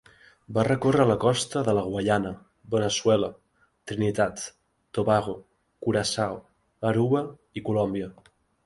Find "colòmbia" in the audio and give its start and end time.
7.71-8.15